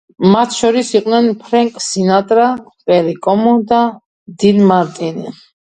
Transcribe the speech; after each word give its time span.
მათ 0.35 0.53
შორის 0.59 0.87
იყვნენ 0.99 1.27
ფრენკ 1.43 1.77
სინატრა, 1.89 2.47
პერი 2.89 3.15
კომო 3.29 3.55
და 3.73 3.83
დინ 4.45 4.67
მარტინი. 4.73 5.41